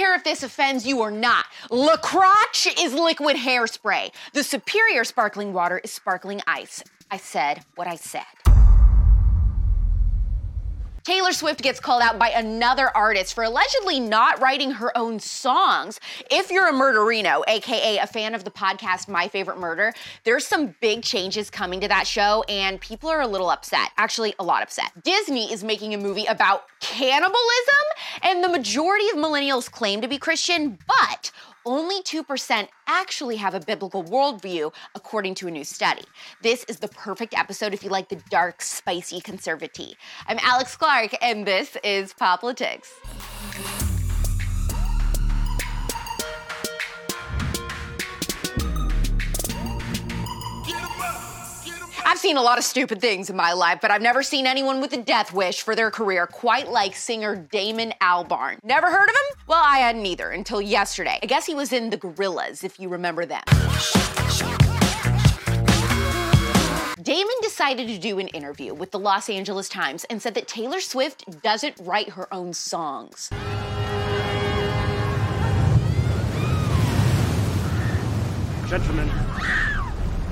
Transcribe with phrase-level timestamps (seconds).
[0.00, 1.44] care if this offends you or not.
[1.70, 2.24] La Croix
[2.78, 4.10] is liquid hairspray.
[4.32, 6.82] The superior sparkling water is sparkling ice.
[7.10, 8.49] I said what I said.
[11.04, 15.98] Taylor Swift gets called out by another artist for allegedly not writing her own songs.
[16.30, 19.94] If you're a murderino, aka a fan of the podcast My Favorite Murder,
[20.24, 23.90] there's some big changes coming to that show, and people are a little upset.
[23.96, 24.90] Actually, a lot upset.
[25.02, 27.34] Disney is making a movie about cannibalism,
[28.22, 31.30] and the majority of millennials claim to be Christian, but
[31.66, 36.04] only 2% actually have a biblical worldview, according to a new study.
[36.42, 39.94] This is the perfect episode if you like the dark, spicy conservative.
[40.26, 43.79] I'm Alex Clark, and this is POPlitics.
[52.10, 54.80] I've seen a lot of stupid things in my life, but I've never seen anyone
[54.80, 58.58] with a death wish for their career quite like singer Damon Albarn.
[58.64, 59.44] Never heard of him?
[59.46, 61.20] Well, I hadn't either until yesterday.
[61.22, 63.44] I guess he was in The Gorillaz, if you remember them.
[67.00, 70.80] Damon decided to do an interview with the Los Angeles Times and said that Taylor
[70.80, 73.30] Swift doesn't write her own songs.
[78.68, 79.08] Gentlemen,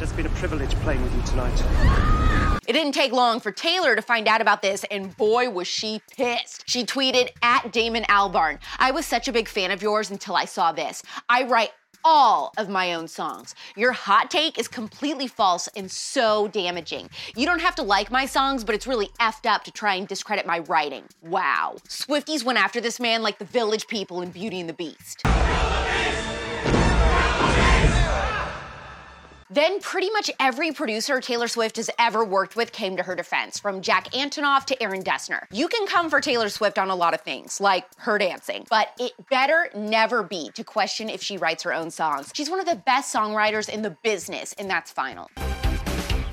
[0.00, 2.60] it has been a privilege playing with you tonight.
[2.66, 6.00] It didn't take long for Taylor to find out about this, and boy, was she
[6.16, 6.64] pissed.
[6.64, 10.46] She tweeted at Damon Albarn I was such a big fan of yours until I
[10.46, 11.02] saw this.
[11.28, 13.54] I write all of my own songs.
[13.76, 17.10] Your hot take is completely false and so damaging.
[17.36, 20.08] You don't have to like my songs, but it's really effed up to try and
[20.08, 21.04] discredit my writing.
[21.20, 21.76] Wow.
[21.88, 25.20] Swifties went after this man like the village people in Beauty and the Beast.
[29.52, 33.58] Then pretty much every producer Taylor Swift has ever worked with came to her defense,
[33.58, 35.46] from Jack Antonoff to Aaron Dessner.
[35.50, 38.92] You can come for Taylor Swift on a lot of things, like her dancing, but
[39.00, 42.30] it better never be to question if she writes her own songs.
[42.32, 45.28] She's one of the best songwriters in the business, and that's final.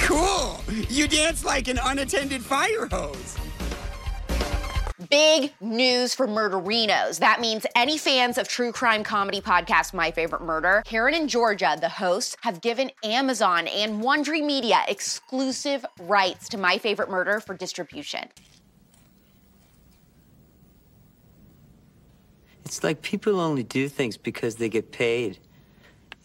[0.00, 0.60] Cool!
[0.90, 3.38] You dance like an unattended fire hose.
[5.10, 7.18] Big news for murderinos.
[7.20, 11.78] That means any fans of true crime comedy podcast My Favorite Murder, Karen and Georgia,
[11.80, 17.54] the hosts, have given Amazon and Wondery Media exclusive rights to My Favorite Murder for
[17.56, 18.28] distribution.
[22.66, 25.38] It's like people only do things because they get paid.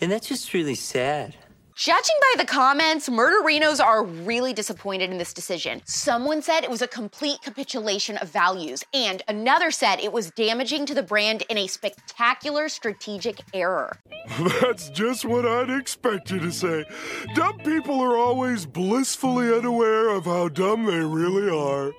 [0.01, 1.37] And that's just really sad.
[1.75, 5.81] Judging by the comments, murderinos are really disappointed in this decision.
[5.85, 10.85] Someone said it was a complete capitulation of values, and another said it was damaging
[10.85, 13.97] to the brand in a spectacular strategic error.
[14.61, 16.85] That's just what I'd expect you to say.
[17.33, 21.91] Dumb people are always blissfully unaware of how dumb they really are.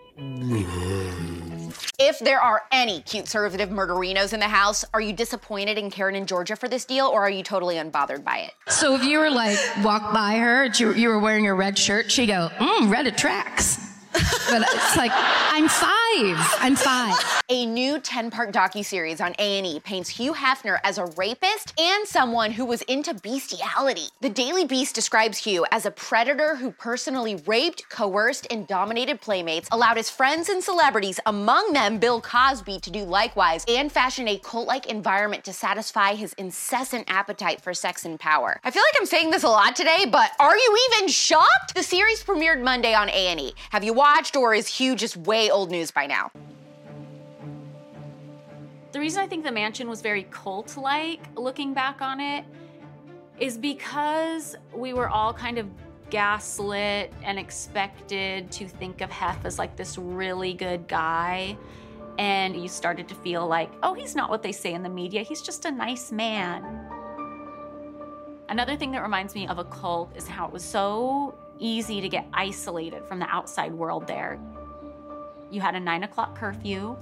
[2.07, 6.15] If there are any cute conservative murderinos in the house, are you disappointed in Karen
[6.15, 8.53] and Georgia for this deal, or are you totally unbothered by it?
[8.69, 12.13] So if you were like walk by her, you, you were wearing a red shirt,
[12.13, 16.59] she'd go, "Mmm, red attracts." But it's like I'm five.
[16.61, 17.43] I'm five.
[17.51, 22.65] A new 10-part docu-series on A&E paints Hugh Hefner as a rapist and someone who
[22.65, 24.07] was into bestiality.
[24.21, 29.69] The Daily Beast describes Hugh as a predator who personally raped, coerced, and dominated playmates,
[29.73, 34.39] allowed his friends and celebrities, among them Bill Cosby, to do likewise, and fashioned a
[34.39, 38.61] cult-like environment to satisfy his incessant appetite for sex and power.
[38.65, 41.75] I feel like I'm saying this a lot today, but are you even shocked?
[41.75, 43.53] The series premiered Monday on A&E.
[43.71, 44.04] Have you watched,
[44.37, 46.31] or is Hugh just way old news by now?
[48.93, 52.45] The reason I think the mansion was very cult like, looking back on it,
[53.41, 55.69] is because we were all kind of
[56.11, 61.57] gaslit and expected to think of Hef as like this really good guy.
[62.19, 65.23] And you started to feel like, oh, he's not what they say in the media,
[65.23, 66.63] he's just a nice man.
[68.49, 72.09] Another thing that reminds me of a cult is how it was so easy to
[72.09, 74.39] get isolated from the outside world there.
[75.51, 76.97] You had a nine o'clock curfew.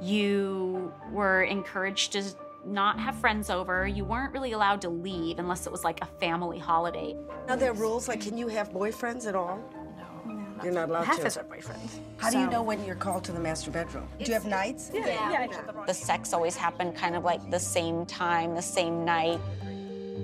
[0.00, 2.22] You were encouraged to
[2.64, 3.86] not have friends over.
[3.86, 7.16] You weren't really allowed to leave unless it was like a family holiday.
[7.48, 9.58] Are there are rules like can you have boyfriends at all?
[9.96, 10.44] No.
[10.62, 11.26] You're not allowed Hef to.
[11.26, 11.88] is our boyfriend.
[12.18, 14.06] How do you know when you're called to the master bedroom?
[14.18, 14.90] Do you have nights?
[14.94, 15.06] Yeah.
[15.48, 19.40] Yeah, The sex always happened kind of like the same time, the same night.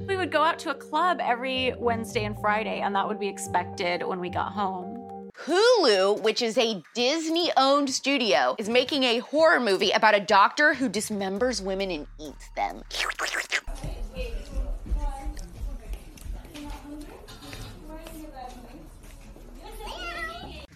[0.09, 3.29] We would go out to a club every Wednesday and Friday, and that would be
[3.29, 5.31] expected when we got home.
[5.45, 10.73] Hulu, which is a Disney owned studio, is making a horror movie about a doctor
[10.73, 12.83] who dismembers women and eats them.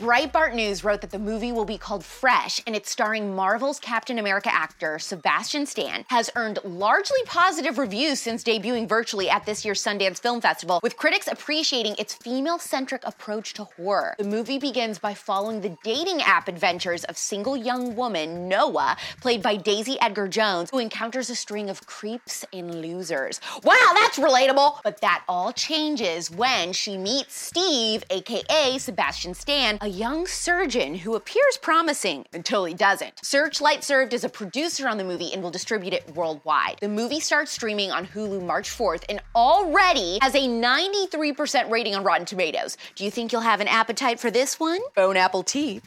[0.02, 4.19] Breitbart News wrote that the movie will be called Fresh and it's starring Marvel's Captain
[4.19, 9.81] America actor Sebastian Stan, has earned largely positive reviews since debuting virtually at this year's
[9.81, 14.16] Sundance Film Festival, with critics appreciating its female centric approach to horror.
[14.19, 19.40] The movie begins by following the dating app adventures of single young woman Noa, played
[19.40, 23.40] by Daisy Edgar Jones, who encounters a string of creeps and losers.
[23.62, 24.78] Wow, that's relatable!
[24.82, 31.14] But that all changes when she meets Steve, aka Sebastian Stan, a young surgeon who
[31.14, 33.24] appears promising until he doesn't.
[33.24, 36.78] Searchlight served as a producer on the movie and will distribute it worldwide.
[36.80, 42.04] The movie starts streaming on Hulu March 4th and already has a 93% rating on
[42.04, 42.76] Rotten Tomatoes.
[42.94, 44.80] Do you think you'll have an appetite for this one?
[44.96, 45.86] Bone apple teeth.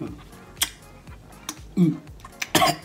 [0.00, 0.10] Very
[2.64, 2.78] crunchy.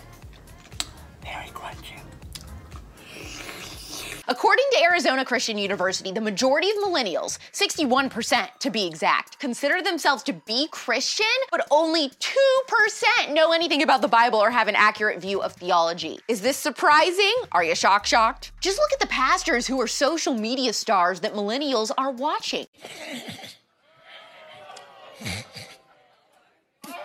[4.33, 10.23] According to Arizona Christian University, the majority of millennials, 61% to be exact, consider themselves
[10.23, 15.21] to be Christian, but only 2% know anything about the Bible or have an accurate
[15.21, 16.17] view of theology.
[16.27, 17.31] Is this surprising?
[17.51, 18.53] Are you shock shocked?
[18.59, 22.65] Just look at the pastors who are social media stars that millennials are watching.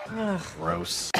[0.07, 1.11] Gross.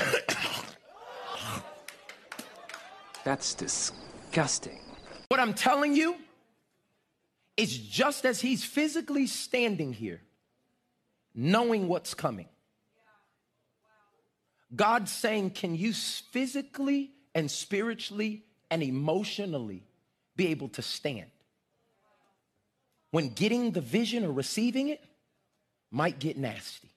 [3.23, 4.88] That's disgusting.
[5.39, 6.17] What I'm telling you
[7.55, 10.19] is just as he's physically standing here,
[11.33, 12.49] knowing what's coming.
[14.75, 19.85] God's saying, Can you physically and spiritually and emotionally
[20.35, 21.31] be able to stand?
[23.11, 25.01] When getting the vision or receiving it
[25.89, 26.89] might get nasty.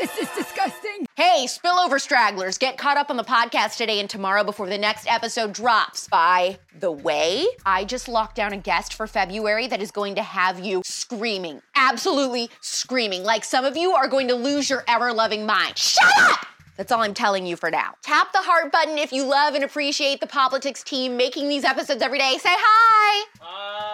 [0.00, 1.04] This is disgusting.
[1.14, 5.06] Hey, spillover stragglers, get caught up on the podcast today and tomorrow before the next
[5.06, 6.08] episode drops.
[6.08, 10.22] By the way, I just locked down a guest for February that is going to
[10.22, 15.12] have you screaming, absolutely screaming, like some of you are going to lose your ever
[15.12, 15.76] loving mind.
[15.76, 16.46] Shut up!
[16.78, 17.92] That's all I'm telling you for now.
[18.02, 22.00] Tap the heart button if you love and appreciate the POPlitics team making these episodes
[22.00, 22.38] every day.
[22.40, 23.26] Say hi.
[23.40, 23.89] Hi.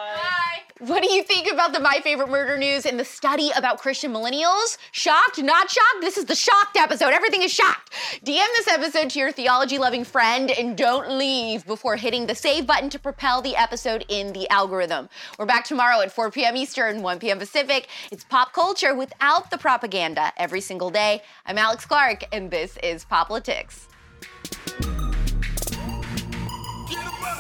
[0.81, 4.13] What do you think about the My Favorite Murder news and the study about Christian
[4.13, 4.77] millennials?
[4.93, 5.43] Shocked?
[5.43, 6.03] Not shocked?
[6.03, 7.15] This is the shocked episode.
[7.15, 7.95] Everything is shocked.
[8.23, 12.67] DM this episode to your theology loving friend and don't leave before hitting the save
[12.67, 15.09] button to propel the episode in the algorithm.
[15.39, 16.59] We're back tomorrow at 4 p.m.
[16.59, 17.39] Eastern, 1 p.m.
[17.39, 17.89] Pacific.
[18.13, 21.23] It's pop culture without the propaganda every single day.
[21.47, 23.87] I'm Alex Clark, and this is POPlitics.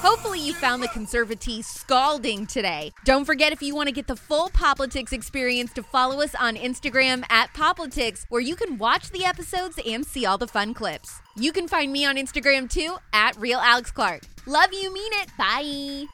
[0.00, 2.92] Hopefully, you found the conservatea scalding today.
[3.04, 6.54] Don't forget, if you want to get the full POPlitics experience, to follow us on
[6.56, 11.20] Instagram at POPlitics, where you can watch the episodes and see all the fun clips.
[11.34, 14.22] You can find me on Instagram too at Real Alex Clark.
[14.46, 15.30] Love you, mean it.
[15.36, 16.04] Bye.